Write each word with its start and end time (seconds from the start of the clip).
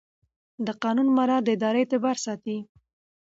د 0.65 0.67
قانون 0.83 1.07
مراعات 1.17 1.43
د 1.45 1.47
ادارې 1.57 1.79
اعتبار 1.81 2.17
ساتي. 2.25 2.57